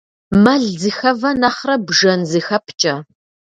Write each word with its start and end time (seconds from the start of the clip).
Мэл 0.43 0.63
зыхэвэ 0.81 1.29
нэхърэ 1.41 1.75
бжэн 1.85 2.21
зыхэпкӏэ. 2.29 2.95